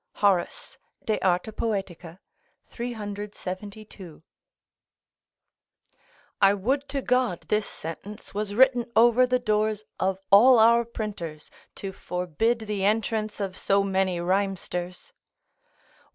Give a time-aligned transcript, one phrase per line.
[0.13, 1.91] Horace, De Arte Poet.,
[2.65, 4.23] 372.]
[6.41, 11.51] I would to God this sentence was written over the doors of all our printers,
[11.75, 15.13] to forbid the entrance of so many rhymesters!